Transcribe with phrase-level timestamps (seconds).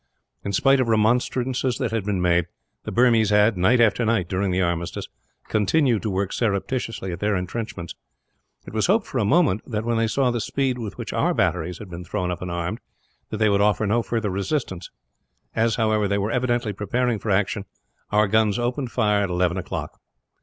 [0.43, 2.47] In spite of remonstrances that had been made,
[2.85, 5.07] the Burmese had, night after night during the armistice,
[5.47, 7.93] continued to work surreptitiously at their entrenchments.
[8.65, 11.35] It was hoped for a moment that, when they saw the speed with which our
[11.35, 12.79] batteries had been thrown up and armed,
[13.29, 14.89] they would offer no farther resistance.
[15.55, 17.65] As, however, they were evidently preparing for action,
[18.11, 19.99] our guns opened fire at eleven o'clock.